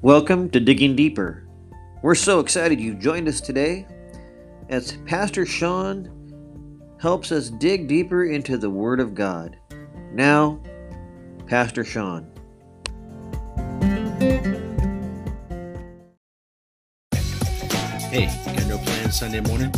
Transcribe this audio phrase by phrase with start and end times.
[0.00, 1.42] Welcome to Digging Deeper.
[2.02, 3.84] We're so excited you've joined us today
[4.68, 9.58] as Pastor Sean helps us dig deeper into the Word of God.
[10.12, 10.62] Now,
[11.48, 12.30] Pastor Sean.
[18.12, 19.74] Hey, got no plans Sunday morning?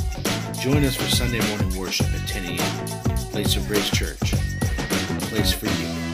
[0.60, 3.16] Join us for Sunday morning worship at 10 a.m.
[3.30, 4.34] Place of Grace Church.
[4.34, 6.09] A place for you.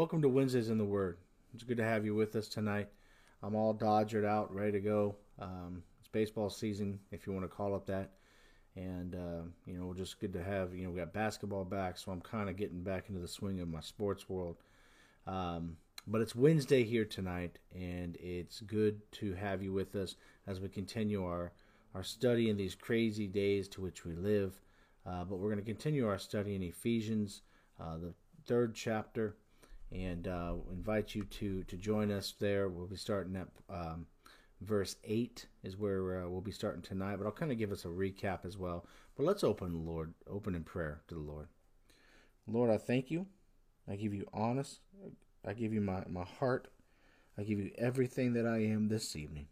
[0.00, 1.18] Welcome to Wednesdays in the Word.
[1.52, 2.88] It's good to have you with us tonight.
[3.42, 5.16] I'm all dodgered out, ready to go.
[5.38, 8.12] Um, it's baseball season, if you want to call it that.
[8.76, 12.12] And, uh, you know, just good to have, you know, we got basketball back, so
[12.12, 14.56] I'm kind of getting back into the swing of my sports world.
[15.26, 15.76] Um,
[16.06, 20.70] but it's Wednesday here tonight, and it's good to have you with us as we
[20.70, 21.52] continue our,
[21.94, 24.62] our study in these crazy days to which we live.
[25.06, 27.42] Uh, but we're going to continue our study in Ephesians,
[27.78, 28.14] uh, the
[28.46, 29.36] third chapter
[29.92, 32.68] and uh, invite you to to join us there.
[32.68, 34.06] We'll be starting at um,
[34.60, 37.16] verse eight is where uh, we'll be starting tonight.
[37.16, 38.86] But I'll kind of give us a recap as well.
[39.16, 41.48] But let's open the Lord, open in prayer to the Lord.
[42.46, 43.26] Lord, I thank you.
[43.88, 44.80] I give you honest.
[45.46, 46.68] I give you my, my heart.
[47.38, 49.46] I give you everything that I am this evening.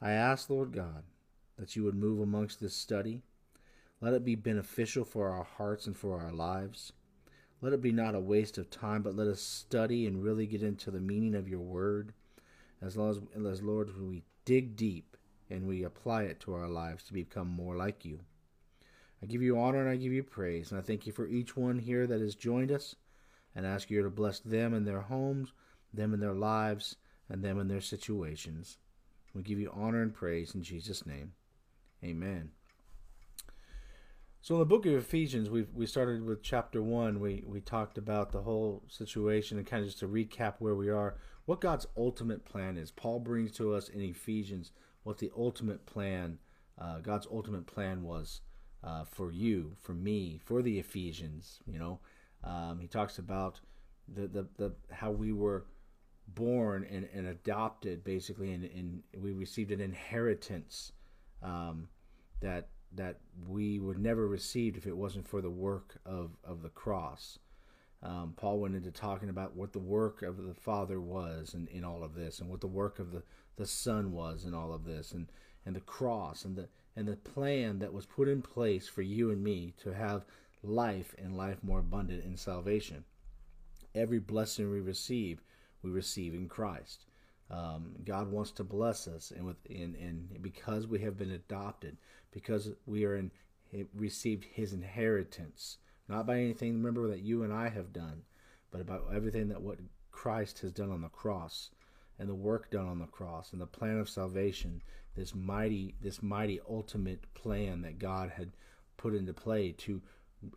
[0.00, 1.04] I ask, Lord God,
[1.58, 3.22] that you would move amongst this study.
[4.00, 6.92] Let it be beneficial for our hearts and for our lives.
[7.66, 10.62] Let it be not a waste of time, but let us study and really get
[10.62, 12.12] into the meaning of your word.
[12.80, 15.16] As long as, as Lord, we dig deep
[15.50, 18.20] and we apply it to our lives to become more like you.
[19.20, 20.70] I give you honor and I give you praise.
[20.70, 22.94] And I thank you for each one here that has joined us
[23.52, 25.52] and ask you to bless them in their homes,
[25.92, 26.94] them in their lives,
[27.28, 28.78] and them in their situations.
[29.34, 31.32] We give you honor and praise in Jesus' name.
[32.04, 32.52] Amen.
[34.46, 37.18] So in the book of Ephesians, we we started with chapter one.
[37.18, 40.88] We we talked about the whole situation and kind of just to recap where we
[40.88, 41.16] are,
[41.46, 42.92] what God's ultimate plan is.
[42.92, 44.70] Paul brings to us in Ephesians
[45.02, 46.38] what the ultimate plan,
[46.78, 48.40] uh, God's ultimate plan was
[48.84, 51.58] uh, for you, for me, for the Ephesians.
[51.66, 51.98] You know,
[52.44, 53.58] um, he talks about
[54.06, 55.66] the, the the how we were
[56.28, 60.92] born and, and adopted basically, and, and we received an inheritance
[61.42, 61.88] um,
[62.40, 63.18] that that
[63.48, 67.38] we would never received if it wasn't for the work of, of the cross.
[68.02, 71.84] Um, Paul went into talking about what the work of the Father was in, in
[71.84, 73.22] all of this, and what the work of the,
[73.56, 75.28] the Son was in all of this, and,
[75.64, 79.30] and the cross, and the and the plan that was put in place for you
[79.30, 80.24] and me to have
[80.62, 83.04] life and life more abundant in salvation.
[83.94, 85.42] Every blessing we receive,
[85.82, 87.04] we receive in Christ.
[87.50, 91.96] Um, God wants to bless us, and with and, and because we have been adopted,
[92.32, 93.30] because we are in
[93.94, 96.74] received His inheritance, not by anything.
[96.74, 98.22] Remember that you and I have done,
[98.70, 99.78] but about everything that what
[100.10, 101.70] Christ has done on the cross,
[102.18, 104.82] and the work done on the cross, and the plan of salvation.
[105.14, 108.52] This mighty, this mighty ultimate plan that God had
[108.96, 110.02] put into play to,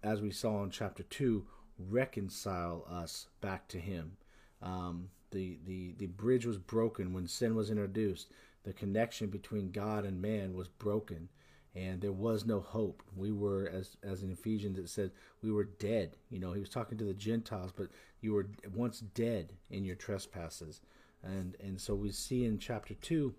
[0.04, 1.46] as we saw in chapter two,
[1.78, 4.18] reconcile us back to Him.
[4.62, 8.32] Um, the, the, the bridge was broken when sin was introduced.
[8.64, 11.30] The connection between God and man was broken,
[11.76, 13.02] and there was no hope.
[13.16, 16.18] We were, as as in Ephesians it said, we were dead.
[16.30, 17.88] You know, he was talking to the Gentiles, but
[18.22, 20.82] you were once dead in your trespasses,
[21.24, 23.34] and and so we see in chapter two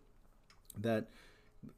[0.79, 1.09] that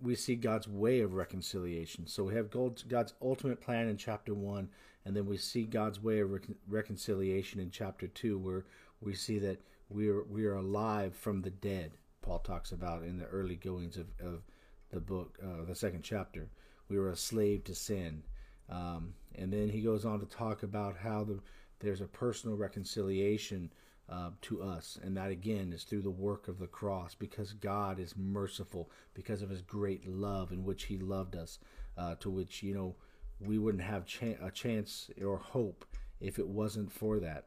[0.01, 2.07] we see God's way of reconciliation.
[2.07, 4.69] So we have God's ultimate plan in chapter one,
[5.05, 6.31] and then we see God's way of
[6.69, 8.65] reconciliation in chapter two, where
[9.01, 9.61] we see that
[9.93, 11.93] we are we are alive from the dead.
[12.23, 14.43] Paul talks about in the early goings of, of
[14.91, 16.49] the book, uh, the second chapter.
[16.89, 18.23] We were a slave to sin,
[18.69, 21.41] um, and then he goes on to talk about how the,
[21.81, 23.73] there's a personal reconciliation
[24.09, 27.99] uh, to us, and that again is through the work of the cross, because God
[27.99, 31.59] is merciful, because of His great love in which He loved us,
[31.97, 32.95] uh, to which you know
[33.41, 34.07] we wouldn't have
[34.43, 35.85] a chance or hope
[36.21, 37.47] if it wasn't for that.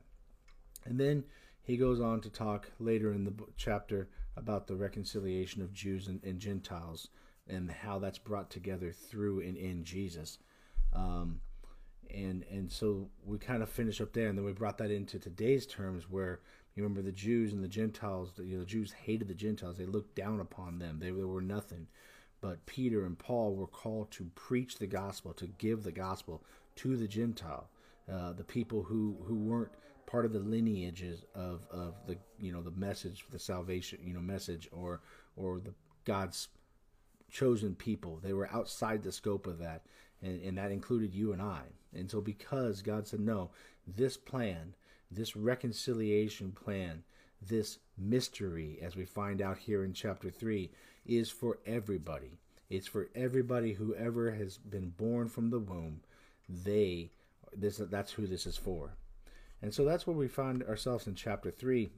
[0.86, 1.24] And then
[1.66, 4.08] he goes on to talk later in the chapter
[4.38, 7.10] about the reconciliation of Jews and, and Gentiles
[7.48, 10.38] and how that's brought together through and in Jesus.
[10.94, 11.42] Um,
[12.14, 15.20] and and so we kind of finish up there, and then we brought that into
[15.20, 16.40] today's terms, where
[16.76, 18.32] you remember the Jews and the Gentiles.
[18.38, 21.00] You know, the Jews hated the Gentiles; they looked down upon them.
[21.00, 21.88] They, they were nothing.
[22.42, 26.44] But Peter and Paul were called to preach the gospel, to give the gospel
[26.76, 27.70] to the Gentile,
[28.12, 29.72] uh, the people who who weren't
[30.06, 34.20] part of the lineages of, of the you know the message the salvation you know
[34.20, 35.02] message or
[35.36, 35.74] or the
[36.06, 36.48] God's
[37.30, 38.20] chosen people.
[38.24, 39.84] They were outside the scope of that,
[40.22, 41.64] and, and that included you and I.
[41.94, 43.52] And so, because God said, no,
[43.88, 44.74] this plan,
[45.12, 47.04] this reconciliation plan,
[47.42, 50.72] this mystery, as we find out here in chapter 3,
[51.06, 52.40] is for everybody.
[52.70, 56.02] It's for everybody whoever has been born from the womb.
[56.50, 57.12] They,
[57.56, 58.96] this, that's who this is for.
[59.62, 61.90] And so that's where we find ourselves in chapter 3,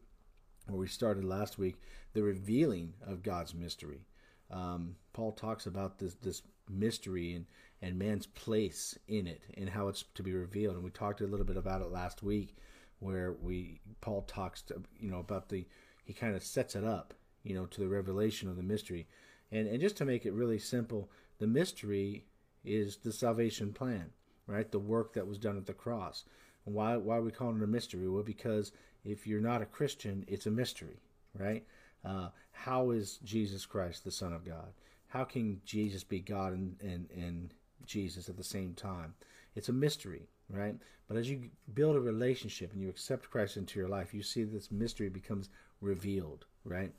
[0.68, 1.75] where we started last week,
[2.13, 4.06] the revealing of God's mystery.
[4.50, 7.45] Um, Paul talks about this, this mystery and,
[7.81, 10.75] and man's place in it and how it's to be revealed.
[10.75, 12.56] And we talked a little bit about it last week,
[13.00, 15.65] where we Paul talks to, you know about the
[16.04, 17.13] he kind of sets it up,
[17.44, 19.07] you know, to the revelation of the mystery.
[19.51, 21.09] And and just to make it really simple,
[21.39, 22.25] the mystery
[22.63, 24.12] is the salvation plan,
[24.48, 24.71] right?
[24.71, 26.24] The work that was done at the cross.
[26.68, 28.08] And why why are we calling it a mystery?
[28.08, 28.74] Well, because
[29.06, 31.00] if you're not a Christian, it's a mystery,
[31.34, 31.66] right?
[32.04, 34.74] Uh, how is Jesus Christ the Son of God?
[35.08, 37.54] How can Jesus be God and, and, and
[37.86, 39.14] Jesus at the same time?
[39.56, 40.75] It's a mystery, right?
[41.08, 44.44] But as you build a relationship and you accept Christ into your life, you see
[44.44, 45.50] this mystery becomes
[45.80, 46.92] revealed, right?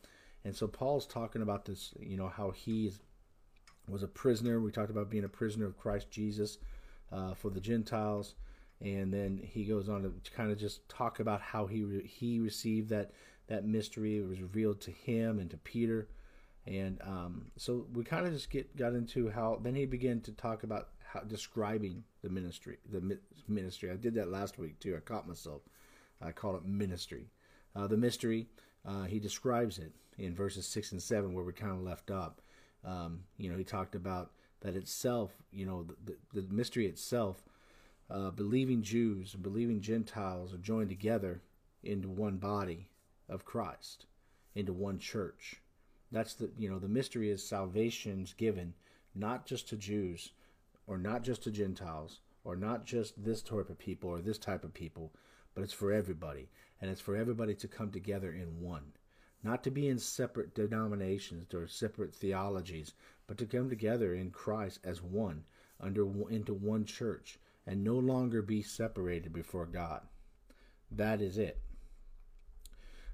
[0.44, 2.90] And so Paul's talking about this, you know, how he
[3.86, 4.60] was a prisoner.
[4.60, 6.56] We talked about being a prisoner of Christ Jesus
[7.12, 8.34] uh, for the Gentiles,
[8.80, 12.38] and then he goes on to kind of just talk about how he re- he
[12.38, 13.12] received that
[13.48, 14.18] that mystery.
[14.18, 16.08] It was revealed to him and to Peter,
[16.66, 19.58] and um, so we kind of just get got into how.
[19.62, 23.90] Then he began to talk about how describing the ministry, the ministry.
[23.90, 24.96] I did that last week too.
[24.96, 25.62] I caught myself.
[26.20, 27.30] I called it ministry.
[27.74, 28.48] Uh, the mystery.
[28.86, 32.40] Uh, he describes it in verses six and seven where we kind of left up.
[32.84, 35.32] Um, you know, he talked about that itself.
[35.52, 37.42] You know, the, the, the mystery itself.
[38.10, 41.42] Uh, believing Jews and believing Gentiles are joined together
[41.82, 42.88] into one body
[43.28, 44.06] of Christ,
[44.54, 45.60] into one church.
[46.10, 48.74] That's the you know the mystery is salvation's given
[49.14, 50.30] not just to Jews
[50.86, 54.64] or not just to Gentiles or not just this type of people or this type
[54.64, 55.12] of people,
[55.54, 56.48] but it's for everybody.
[56.80, 58.92] And it's for everybody to come together in one.
[59.42, 62.94] Not to be in separate denominations or separate theologies,
[63.26, 65.44] but to come together in Christ as one,
[65.80, 67.38] under into one church,
[67.68, 70.00] and no longer be separated before God.
[70.90, 71.60] That is it.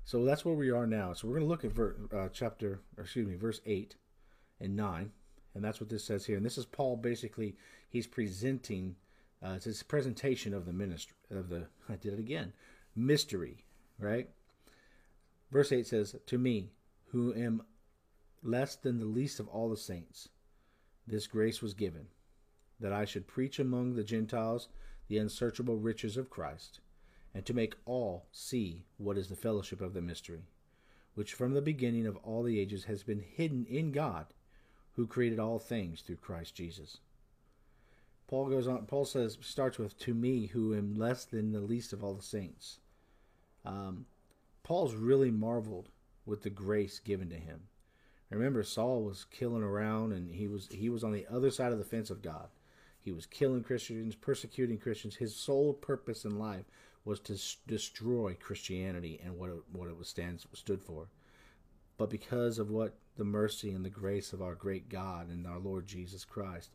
[0.05, 1.12] So that's where we are now.
[1.12, 3.97] So we're going to look at ver, uh, chapter, excuse me, verse 8
[4.61, 5.11] and 9.
[5.55, 6.37] And that's what this says here.
[6.37, 7.56] And this is Paul basically,
[7.89, 8.95] he's presenting,
[9.45, 12.53] uh, it's his presentation of the ministry, of the, I did it again,
[12.95, 13.65] mystery,
[13.99, 14.29] right?
[15.51, 16.71] Verse 8 says, To me,
[17.06, 17.62] who am
[18.41, 20.29] less than the least of all the saints,
[21.09, 22.06] this grace was given,
[22.84, 24.69] that I should preach among the Gentiles
[25.08, 26.81] the unsearchable riches of Christ,
[27.34, 30.42] and to make all see what is the fellowship of the mystery,
[31.14, 34.26] which from the beginning of all the ages has been hidden in God
[34.96, 36.98] who created all things through Christ Jesus.
[38.26, 38.84] Paul goes on.
[38.84, 42.22] Paul says, starts with, "To me, who am less than the least of all the
[42.22, 42.81] saints."
[43.64, 44.04] Um,
[44.62, 45.88] Paul's really marveled
[46.26, 47.62] with the grace given to him.
[48.28, 51.78] Remember, Saul was killing around, and he was he was on the other side of
[51.78, 52.48] the fence of God.
[53.05, 55.17] He was killing Christians, persecuting Christians.
[55.17, 56.65] His sole purpose in life
[57.05, 61.09] was to destroy Christianity and what it, what it was stands stood for.
[61.99, 65.58] But because of what the mercy and the grace of our great God and our
[65.58, 66.70] Lord Jesus Christ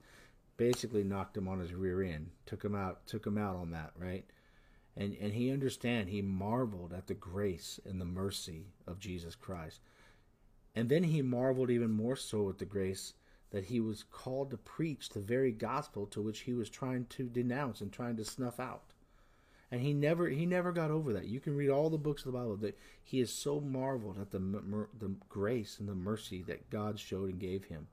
[0.56, 3.92] basically knocked him on his rear end, took him out, took him out on that,
[3.98, 4.26] right?
[4.96, 9.80] And and he understand, he marveled at the grace and the mercy of Jesus Christ.
[10.76, 13.14] And then he marveled even more so at the grace
[13.52, 17.24] that he was called to preach the very gospel to which he was trying to
[17.24, 18.94] denounce and trying to snuff out
[19.72, 21.28] and he never he never got over that.
[21.28, 24.32] You can read all the books of the Bible that he is so marveled at
[24.32, 24.40] the
[25.00, 27.88] the grace and the mercy that God showed and gave him,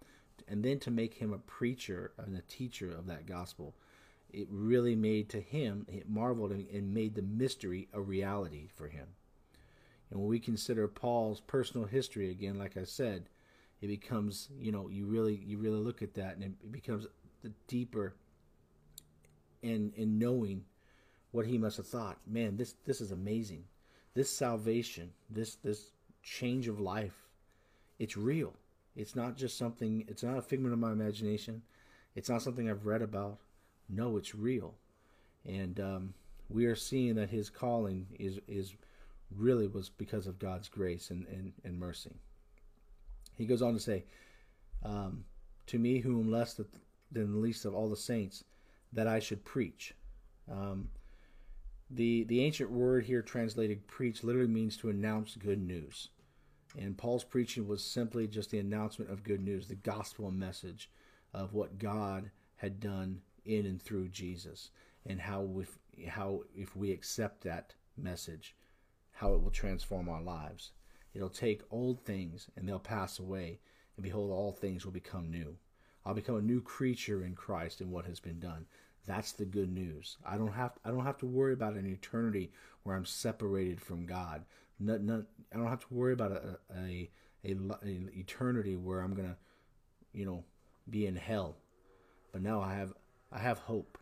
[0.48, 3.74] and then to make him a preacher and a teacher of that gospel,
[4.32, 9.08] it really made to him it marveled and made the mystery a reality for him.
[10.10, 13.28] And when we consider Paul's personal history again, like I said,
[13.80, 17.06] it becomes you know you really you really look at that and it becomes
[17.42, 18.14] the deeper
[19.62, 20.64] in in knowing
[21.32, 22.18] what he must have thought.
[22.26, 23.64] Man, this this is amazing.
[24.14, 25.90] This salvation, this this
[26.22, 27.28] change of life,
[27.98, 28.54] it's real.
[28.94, 30.04] It's not just something.
[30.08, 31.62] It's not a figment of my imagination.
[32.14, 33.38] It's not something I've read about.
[33.88, 34.74] No, it's real,
[35.44, 36.14] and um,
[36.48, 38.74] we are seeing that his calling is is
[39.30, 42.16] really was because of God's grace and, and, and mercy.
[43.36, 44.04] He goes on to say,
[44.82, 45.24] um,
[45.66, 48.44] To me, who am less than the least of all the saints,
[48.92, 49.94] that I should preach.
[50.50, 50.88] Um,
[51.90, 56.08] the the ancient word here translated preach literally means to announce good news.
[56.76, 60.90] And Paul's preaching was simply just the announcement of good news, the gospel message
[61.32, 64.70] of what God had done in and through Jesus,
[65.06, 65.78] and how if
[66.08, 68.56] how if we accept that message,
[69.12, 70.72] how it will transform our lives.
[71.16, 73.58] It'll take old things and they'll pass away,
[73.96, 75.56] and behold, all things will become new.
[76.04, 78.66] I'll become a new creature in Christ in what has been done.
[79.06, 80.18] That's the good news.
[80.26, 84.04] I don't have I don't have to worry about an eternity where I'm separated from
[84.04, 84.44] God.
[84.78, 87.10] I don't have to worry about a, a,
[87.44, 89.38] a, a eternity where I'm gonna,
[90.12, 90.44] you know,
[90.90, 91.56] be in hell.
[92.30, 92.92] But now I have
[93.32, 93.96] I have hope.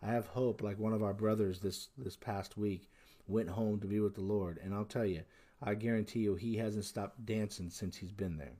[0.00, 0.62] I have hope.
[0.62, 2.88] Like one of our brothers this this past week
[3.26, 5.22] went home to be with the Lord, and I'll tell you,
[5.62, 8.56] I guarantee you, he hasn't stopped dancing since he's been there.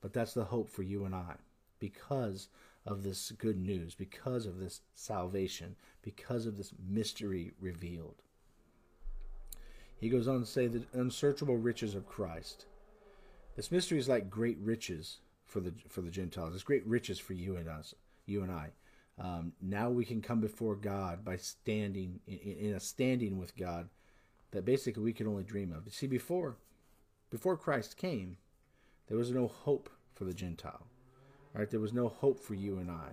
[0.00, 1.34] But that's the hope for you and I,
[1.78, 2.48] because
[2.84, 8.22] of this good news, because of this salvation, because of this mystery revealed.
[9.98, 12.66] He goes on to say the unsearchable riches of Christ.
[13.56, 16.54] This mystery is like great riches for the for the Gentiles.
[16.54, 17.94] It's great riches for you and us,
[18.26, 18.70] you and I.
[19.18, 23.88] Um, now we can come before God by standing in, in, a standing with God
[24.52, 25.92] that basically we could only dream of.
[25.92, 26.56] See, before
[27.30, 28.38] before Christ came,
[29.08, 30.86] there was no hope for the Gentile.
[31.52, 31.70] Right?
[31.70, 33.08] There was no hope for you and I.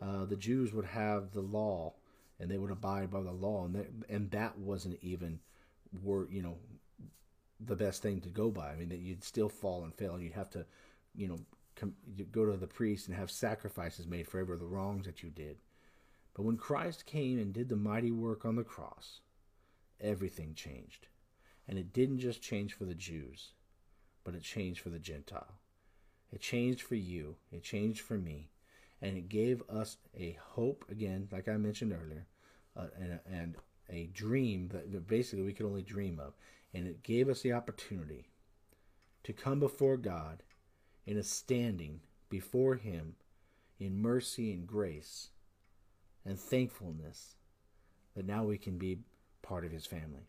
[0.00, 1.94] Uh, the Jews would have the law,
[2.38, 5.40] and they would abide by the law, and that, and that wasn't even
[6.02, 6.56] were you know
[7.60, 8.70] the best thing to go by.
[8.70, 10.64] I mean, that you'd still fall and fail, and you'd have to,
[11.14, 11.38] you know,
[11.74, 11.94] come,
[12.30, 15.56] go to the priest and have sacrifices made for every the wrongs that you did.
[16.34, 19.20] But when Christ came and did the mighty work on the cross,
[20.00, 21.08] everything changed.
[21.66, 23.52] And it didn't just change for the Jews,
[24.24, 25.60] but it changed for the Gentile.
[26.32, 28.50] It changed for you, it changed for me,
[29.00, 32.26] and it gave us a hope, again, like I mentioned earlier,
[32.76, 33.54] uh, and, and
[33.88, 36.34] a dream that basically we could only dream of.
[36.74, 38.28] And it gave us the opportunity
[39.24, 40.42] to come before God
[41.06, 43.16] in a standing before Him
[43.78, 45.30] in mercy and grace
[46.24, 47.36] and thankfulness
[48.14, 48.98] that now we can be
[49.48, 50.28] part of His family,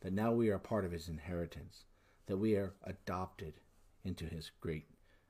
[0.00, 1.84] that now we are part of His inheritance,
[2.26, 3.54] that we are adopted
[4.02, 4.86] into His great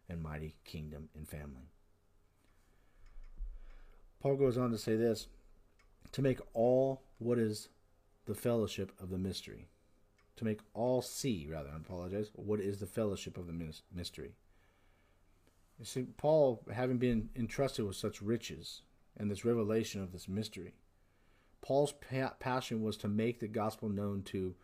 [0.09, 1.69] and mighty kingdom and family.
[4.21, 5.27] Paul goes on to say this
[6.13, 7.69] to make all what is
[8.27, 9.69] the fellowship of the mystery.
[10.37, 14.35] To make all see, rather, I apologize, what is the fellowship of the mystery.
[15.79, 18.83] You see, Paul, having been entrusted with such riches
[19.17, 20.75] and this revelation of this mystery,
[21.65, 24.55] Paul's pa- passion was to make the gospel known to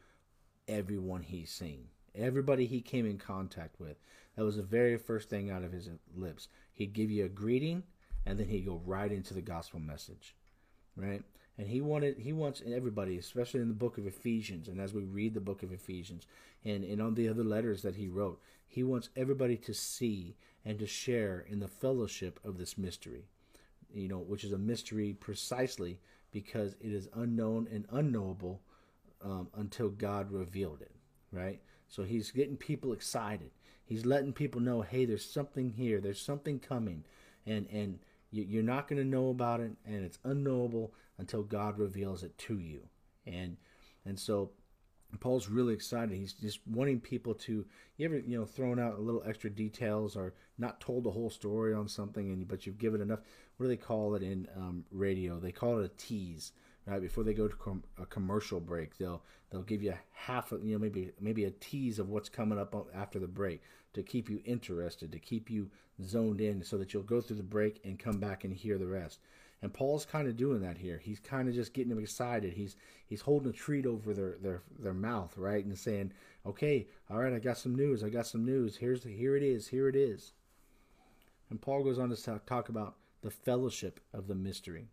[0.68, 3.96] everyone he's seen, everybody he came in contact with.
[4.36, 6.48] That was the very first thing out of his lips.
[6.74, 7.84] He'd give you a greeting,
[8.26, 10.34] and then he'd go right into the gospel message,
[10.94, 11.22] right?
[11.56, 15.04] And he wanted he wants everybody, especially in the book of Ephesians, and as we
[15.04, 16.26] read the book of Ephesians,
[16.66, 20.78] and, and on the other letters that he wrote, he wants everybody to see and
[20.78, 23.24] to share in the fellowship of this mystery.
[23.90, 25.98] You know, which is a mystery precisely
[26.30, 28.60] because it is unknown and unknowable
[29.22, 30.92] um, until God revealed it,
[31.32, 31.60] right?
[31.88, 33.50] So he's getting people excited.
[33.84, 36.00] He's letting people know, hey, there's something here.
[36.00, 37.04] There's something coming,
[37.44, 37.98] and and
[38.30, 42.58] you're not going to know about it, and it's unknowable until God reveals it to
[42.58, 42.88] you.
[43.26, 43.56] And
[44.04, 44.52] and so
[45.18, 46.16] Paul's really excited.
[46.16, 47.64] He's just wanting people to
[47.96, 51.30] you ever you know thrown out a little extra details or not told the whole
[51.30, 53.20] story on something, and but you've given enough.
[53.56, 55.38] What do they call it in um, radio?
[55.38, 56.52] They call it a tease
[56.86, 60.64] right before they go to com- a commercial break they'll they'll give you half of
[60.64, 63.62] you know maybe maybe a tease of what's coming up after the break
[63.92, 65.70] to keep you interested to keep you
[66.02, 68.86] zoned in so that you'll go through the break and come back and hear the
[68.86, 69.20] rest
[69.62, 71.00] and Paul's kind of doing that here.
[71.02, 72.54] He's kind of just getting them excited.
[72.54, 72.76] He's
[73.06, 75.64] he's holding a treat over their their their mouth right?
[75.64, 76.12] And saying
[76.46, 78.02] okay all right I got some news.
[78.02, 78.76] I got some news.
[78.76, 79.68] Here's here it is.
[79.68, 80.32] Here it is.
[81.50, 84.88] And Paul goes on to talk about the fellowship of the mystery.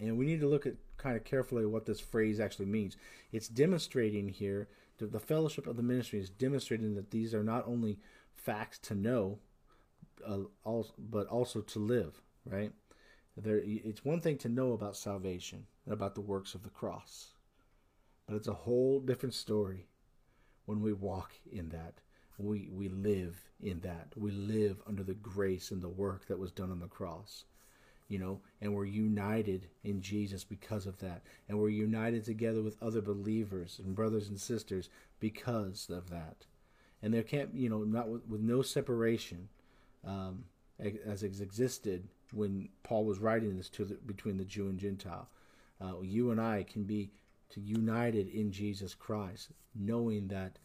[0.00, 2.96] And we need to look at kind of carefully what this phrase actually means.
[3.32, 4.68] It's demonstrating here
[4.98, 7.98] that the fellowship of the ministry is demonstrating that these are not only
[8.34, 9.38] facts to know,
[10.26, 10.38] uh,
[10.98, 12.72] but also to live, right?
[13.36, 17.34] There, it's one thing to know about salvation and about the works of the cross,
[18.26, 19.88] but it's a whole different story
[20.66, 21.94] when we walk in that.
[22.38, 24.08] We, we live in that.
[24.16, 27.44] We live under the grace and the work that was done on the cross
[28.08, 31.22] you know, and we're united in Jesus because of that.
[31.48, 36.46] And we're united together with other believers and brothers and sisters because of that.
[37.02, 39.48] And there can't, you know, not with, with no separation
[40.06, 40.44] um,
[41.06, 45.28] as existed when Paul was writing this to the, between the Jew and Gentile.
[45.80, 47.10] Uh, you and I can be
[47.50, 50.58] to united in Jesus Christ, knowing that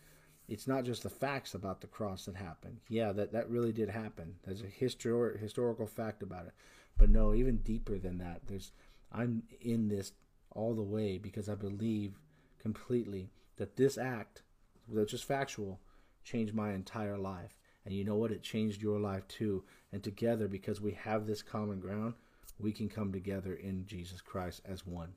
[0.47, 2.79] it's not just the facts about the cross that happened.
[2.87, 4.35] Yeah, that, that really did happen.
[4.43, 6.53] There's a histor- historical fact about it.
[6.97, 8.41] But no, even deeper than that.
[8.47, 8.71] There's
[9.11, 10.11] I'm in this
[10.51, 12.19] all the way because I believe
[12.59, 14.43] completely that this act,
[14.91, 15.79] that's just factual,
[16.23, 17.58] changed my entire life.
[17.85, 18.31] And you know what?
[18.31, 19.63] It changed your life too.
[19.91, 22.13] And together, because we have this common ground,
[22.59, 25.13] we can come together in Jesus Christ as one.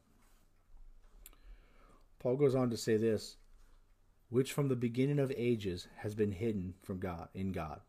[2.18, 3.36] Paul goes on to say this
[4.30, 7.80] which from the beginning of ages has been hidden from God in God.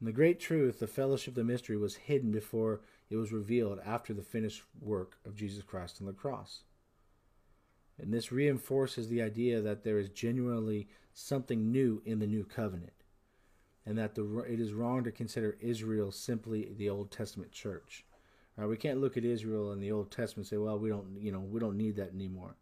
[0.00, 2.80] And the great truth, the fellowship, of the mystery was hidden before
[3.10, 6.62] it was revealed after the finished work of Jesus Christ on the cross.
[7.98, 13.01] And this reinforces the idea that there is genuinely something new in the new covenant,
[13.84, 18.04] and that the, it is wrong to consider Israel simply the Old Testament church.
[18.56, 21.16] Right, we can't look at Israel in the Old Testament and say, "Well, we don't,
[21.18, 22.56] you know, we don't need that anymore."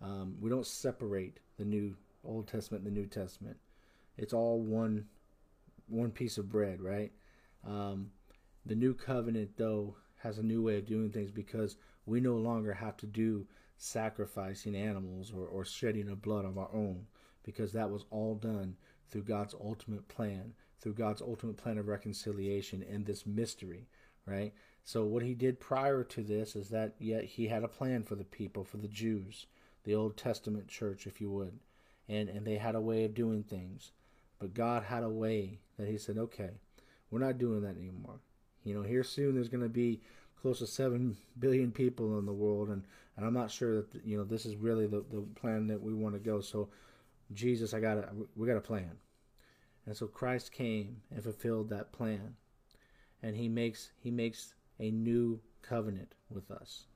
[0.00, 3.58] Um, we don't separate the New Old Testament and the New Testament.
[4.16, 5.06] It's all one
[5.86, 7.12] one piece of bread, right?
[7.66, 8.10] Um,
[8.64, 12.72] the New Covenant, though, has a new way of doing things because we no longer
[12.72, 13.46] have to do
[13.76, 17.06] sacrificing animals or, or shedding of blood of our own
[17.44, 18.74] because that was all done
[19.10, 23.88] through God's ultimate plan, through God's ultimate plan of reconciliation and this mystery,
[24.26, 24.52] right?
[24.84, 28.14] So what he did prior to this is that yet he had a plan for
[28.14, 29.46] the people, for the Jews,
[29.84, 31.58] the Old Testament church, if you would,
[32.08, 33.92] and and they had a way of doing things,
[34.38, 36.50] but God had a way that He said, okay,
[37.10, 38.20] we're not doing that anymore.
[38.64, 40.00] You know, here soon there's going to be
[40.40, 42.84] close to seven billion people in the world, and
[43.16, 45.92] and I'm not sure that you know this is really the the plan that we
[45.92, 46.40] want to go.
[46.40, 46.68] So,
[47.32, 48.92] Jesus, I got we got a plan,
[49.86, 52.36] and so Christ came and fulfilled that plan,
[53.22, 56.86] and He makes He makes a new covenant with us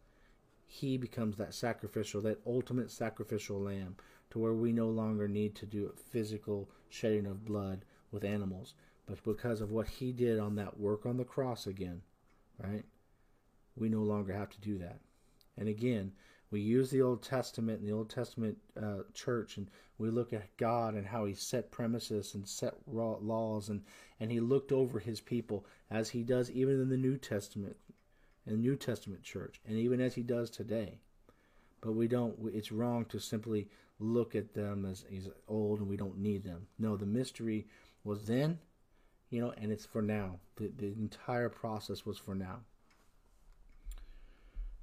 [0.73, 3.95] he becomes that sacrificial, that ultimate sacrificial lamb,
[4.31, 8.73] to where we no longer need to do physical shedding of blood with animals,
[9.05, 12.01] but because of what he did on that work on the cross again,
[12.59, 12.87] right?
[13.77, 15.01] We no longer have to do that.
[15.59, 16.12] And again,
[16.53, 20.57] we use the Old Testament and the Old Testament uh, church, and we look at
[20.57, 23.83] God and how He set premises and set laws, and
[24.21, 27.77] and He looked over His people as He does even in the New Testament
[28.47, 30.99] in the New Testament church, and even as he does today.
[31.81, 35.97] But we don't, it's wrong to simply look at them as, as old and we
[35.97, 36.67] don't need them.
[36.79, 37.67] No, the mystery
[38.05, 38.59] was then,
[39.31, 40.38] you know, and it's for now.
[40.57, 42.61] The, the entire process was for now.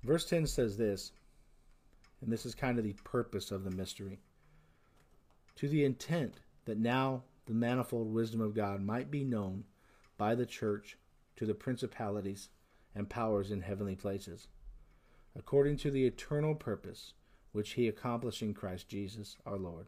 [0.04, 1.12] Verse 10 says this,
[2.22, 4.20] and this is kind of the purpose of the mystery.
[5.56, 9.64] To the intent that now the manifold wisdom of God might be known
[10.18, 10.98] by the church
[11.36, 12.50] to the principalities
[12.94, 14.48] and powers in heavenly places,
[15.36, 17.14] according to the eternal purpose
[17.52, 19.88] which he accomplished in Christ Jesus our Lord,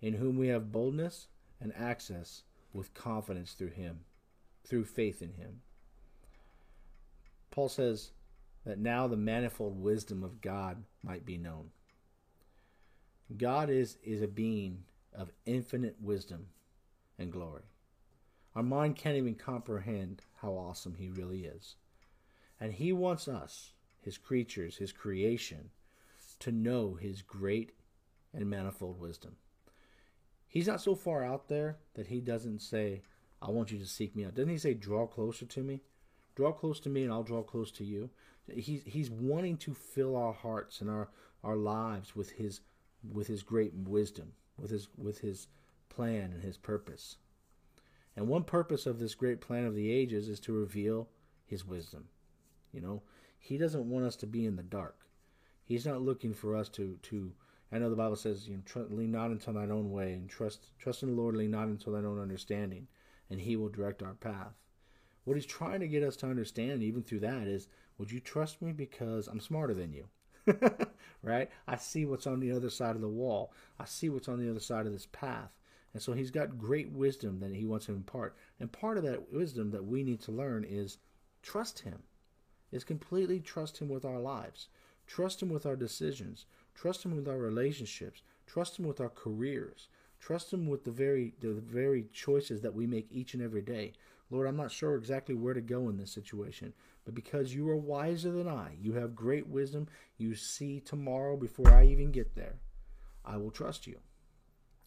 [0.00, 1.28] in whom we have boldness
[1.60, 2.42] and access
[2.72, 4.00] with confidence through him,
[4.64, 5.60] through faith in him.
[7.50, 8.12] Paul says
[8.64, 11.70] that now the manifold wisdom of God might be known.
[13.36, 16.46] God is, is a being of infinite wisdom
[17.18, 17.62] and glory.
[18.54, 21.76] Our mind can't even comprehend how awesome he really is.
[22.60, 25.70] And he wants us, his creatures, his creation,
[26.40, 27.72] to know his great
[28.34, 29.36] and manifold wisdom.
[30.46, 33.02] He's not so far out there that he doesn't say,
[33.40, 34.34] I want you to seek me out.
[34.34, 35.80] Doesn't he say, draw closer to me?
[36.34, 38.10] Draw close to me and I'll draw close to you.
[38.54, 41.08] He's, he's wanting to fill our hearts and our,
[41.42, 42.60] our lives with his,
[43.12, 45.48] with his great wisdom, with his, with his
[45.88, 47.16] plan and his purpose.
[48.16, 51.08] And one purpose of this great plan of the ages is to reveal
[51.46, 52.08] his wisdom.
[52.72, 53.02] You know,
[53.38, 55.06] He doesn't want us to be in the dark.
[55.64, 57.32] He's not looking for us to to.
[57.72, 60.28] I know the Bible says, you know, tr- lean not into thine own way, and
[60.28, 62.88] trust trust in the Lord, lean not into thine own understanding,
[63.28, 64.54] and He will direct our path.
[65.24, 67.68] What He's trying to get us to understand, even through that, is,
[68.00, 70.08] would you trust me because I'm smarter than you?
[71.22, 71.48] right?
[71.68, 73.52] I see what's on the other side of the wall.
[73.78, 75.50] I see what's on the other side of this path.
[75.94, 78.34] And so he's got great wisdom that he wants to impart.
[78.58, 80.98] And part of that wisdom that we need to learn is
[81.42, 82.02] trust him
[82.72, 84.68] is completely trust Him with our lives,
[85.06, 89.88] trust Him with our decisions, trust Him with our relationships, trust Him with our careers,
[90.20, 93.92] trust Him with the very the very choices that we make each and every day.
[94.30, 96.72] Lord, I'm not sure exactly where to go in this situation,
[97.04, 101.72] but because you are wiser than I, you have great wisdom, you see tomorrow before
[101.72, 102.56] I even get there,
[103.24, 103.98] I will trust you.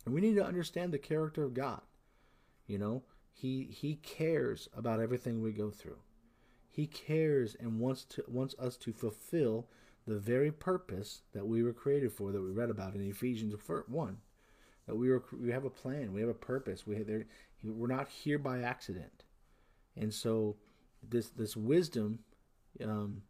[0.06, 1.82] And we need to understand the character of God.
[2.68, 6.00] You know, he he cares about everything we go through.
[6.70, 9.68] He cares and wants to wants us to fulfill
[10.06, 13.56] the very purpose that we were created for that we read about in Ephesians
[13.88, 14.18] 1.
[14.86, 16.86] that we were we have a plan, we have a purpose.
[16.86, 17.08] We have,
[17.64, 19.24] we're not here by accident,
[19.96, 20.58] and so
[21.10, 22.20] this this wisdom
[22.84, 23.24] um,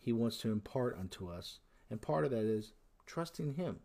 [0.00, 2.72] he wants to impart unto us, and part of that is
[3.06, 3.80] trusting Him,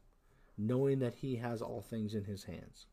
[0.58, 2.88] knowing that He has all things in His hands.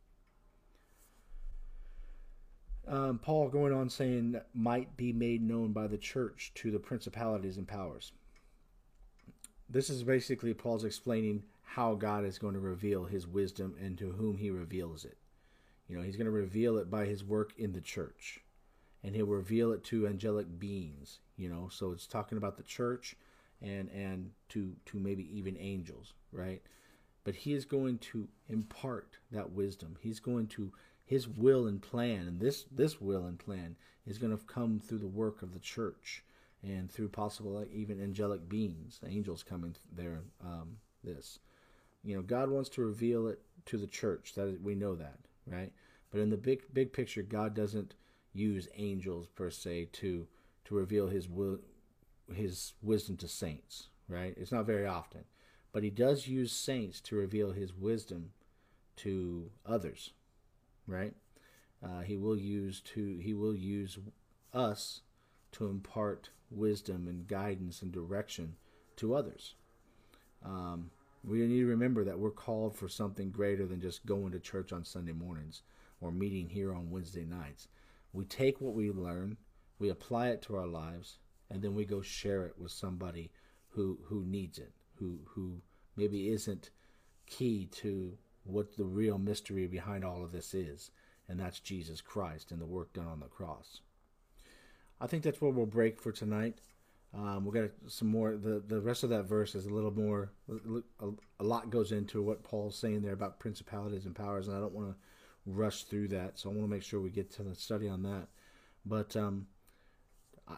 [2.87, 7.57] Um, Paul going on saying might be made known by the church to the principalities
[7.57, 8.11] and powers.
[9.69, 14.11] This is basically Paul's explaining how God is going to reveal his wisdom and to
[14.11, 15.17] whom he reveals it.
[15.89, 18.42] You know, he's going to reveal it by his work in the church.
[19.05, 21.69] And he'll reveal it to angelic beings, you know.
[21.71, 23.17] So it's talking about the church
[23.61, 26.63] and and to to maybe even angels, right?
[27.25, 29.97] But he is going to impart that wisdom.
[30.01, 30.73] He's going to
[31.05, 34.99] his will and plan, and this this will and plan is going to come through
[34.99, 36.25] the work of the church
[36.63, 40.21] and through possible even angelic beings, angels coming there.
[40.45, 41.39] Um, this,
[42.05, 44.35] you know, God wants to reveal it to the church.
[44.35, 45.73] That we know that, right?
[46.11, 47.95] But in the big big picture, God doesn't
[48.33, 50.27] use angels per se to
[50.65, 51.59] to reveal His will,
[52.33, 54.35] His wisdom to saints, right?
[54.37, 55.25] It's not very often,
[55.73, 58.31] but He does use saints to reveal His wisdom
[58.97, 60.11] to others,
[60.87, 61.15] right?
[61.83, 63.99] Uh, he will use to He will use
[64.53, 65.01] us
[65.53, 68.57] to impart wisdom and guidance and direction
[68.97, 69.55] to others.
[70.45, 70.91] Um,
[71.25, 74.73] we need to remember that we're called for something greater than just going to church
[74.73, 75.63] on Sunday mornings
[76.01, 77.69] or meeting here on Wednesday nights.
[78.13, 79.37] We take what we learn,
[79.79, 81.19] we apply it to our lives,
[81.51, 83.31] and then we go share it with somebody
[83.69, 85.63] who who needs it, who who
[85.97, 86.71] maybe isn't
[87.27, 90.91] key to what the real mystery behind all of this is,
[91.29, 93.81] and that's Jesus Christ and the work done on the cross.
[95.01, 96.61] I think that's where we'll break for tonight.
[97.15, 98.37] Um, we'll get some more.
[98.37, 100.33] The, the rest of that verse is a little more,
[101.01, 101.09] a,
[101.41, 104.75] a lot goes into what Paul's saying there about principalities and powers, and I don't
[104.75, 104.97] want to
[105.47, 106.39] rush through that.
[106.39, 108.29] So I want to make sure we get to the study on that.
[108.85, 109.47] But um,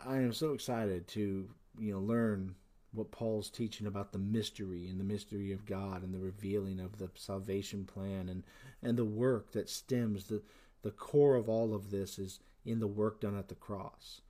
[0.07, 2.55] I am so excited to you know learn
[2.93, 6.99] what Paul's teaching about the mystery and the mystery of God and the revealing of
[6.99, 8.45] the salvation plan and
[8.83, 10.43] and the work that stems the
[10.83, 14.21] the core of all of this is in the work done at the cross.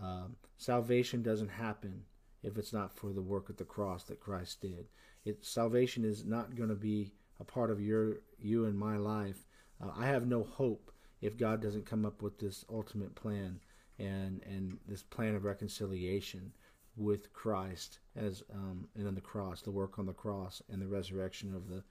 [0.00, 2.04] Um, salvation doesn't happen
[2.42, 4.86] if it's not for the work at the cross that Christ did.
[5.24, 9.46] It, salvation is not going to be a part of your you and my life.
[9.82, 13.60] Uh, I have no hope if God doesn't come up with this ultimate plan
[13.98, 16.52] and and this plan of reconciliation
[16.96, 20.86] with Christ as um, and on the cross, the work on the cross and the
[20.86, 21.82] resurrection of the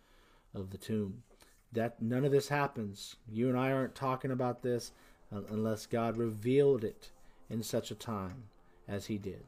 [0.53, 1.23] of the tomb.
[1.71, 3.17] That none of this happens.
[3.27, 4.91] You and I aren't talking about this
[5.33, 7.11] uh, unless God revealed it
[7.49, 8.43] in such a time
[8.87, 9.43] as he did.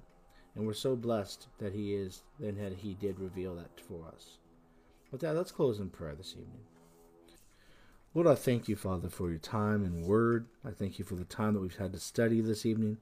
[0.56, 4.40] And we're so blessed that he is, and that he did reveal that for us.
[5.12, 6.66] With that, let's close in prayer this evening.
[8.18, 10.48] Lord, I thank you, Father, for your time and word.
[10.66, 12.98] I thank you for the time that we've had to study this evening.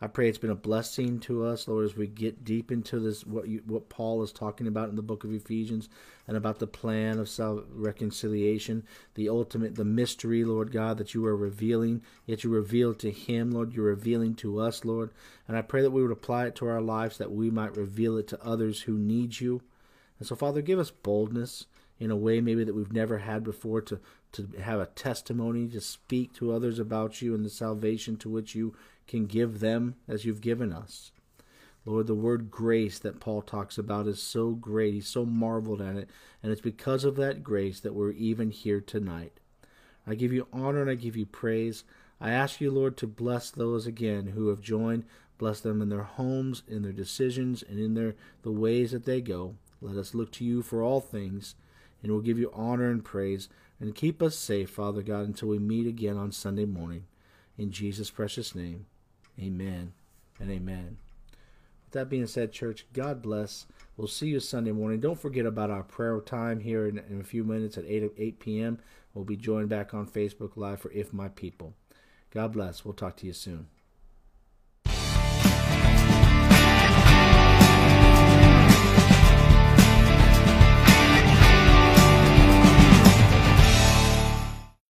[0.00, 3.26] I pray it's been a blessing to us, Lord, as we get deep into this
[3.26, 5.90] what you, what Paul is talking about in the book of Ephesians
[6.26, 8.84] and about the plan of self reconciliation,
[9.16, 12.00] the ultimate, the mystery, Lord God, that you are revealing.
[12.24, 13.74] Yet you reveal to him, Lord.
[13.74, 15.10] You're revealing to us, Lord.
[15.46, 18.16] And I pray that we would apply it to our lives, that we might reveal
[18.16, 19.60] it to others who need you.
[20.18, 21.66] And so, Father, give us boldness
[21.98, 24.00] in a way maybe that we've never had before to
[24.34, 28.54] to have a testimony to speak to others about you and the salvation to which
[28.54, 28.74] you
[29.06, 31.12] can give them as you've given us.
[31.86, 34.94] Lord, the word grace that Paul talks about is so great.
[34.94, 36.08] He's so marveled at it.
[36.42, 39.38] And it's because of that grace that we're even here tonight.
[40.06, 41.84] I give you honor and I give you praise.
[42.20, 45.04] I ask you, Lord, to bless those again who have joined.
[45.36, 49.20] Bless them in their homes, in their decisions, and in their the ways that they
[49.20, 49.56] go.
[49.82, 51.54] Let us look to you for all things,
[52.02, 53.48] and we'll give you honor and praise.
[53.80, 57.04] And keep us safe, Father God, until we meet again on Sunday morning.
[57.58, 58.86] In Jesus' precious name.
[59.40, 59.92] Amen
[60.38, 60.98] and amen.
[61.84, 63.66] With that being said, church, God bless.
[63.96, 65.00] We'll see you Sunday morning.
[65.00, 68.40] Don't forget about our prayer time here in, in a few minutes at 8, 8
[68.40, 68.78] p.m.
[69.12, 71.74] We'll be joined back on Facebook Live for If My People.
[72.30, 72.84] God bless.
[72.84, 73.68] We'll talk to you soon.